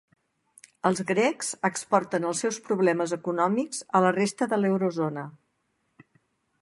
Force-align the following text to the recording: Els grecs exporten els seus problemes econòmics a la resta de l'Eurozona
Els 0.89 1.01
grecs 1.09 1.51
exporten 1.69 2.25
els 2.29 2.41
seus 2.45 2.57
problemes 2.69 3.13
econòmics 3.21 3.85
a 4.01 4.03
la 4.07 4.15
resta 4.19 4.49
de 4.55 4.61
l'Eurozona 4.63 5.27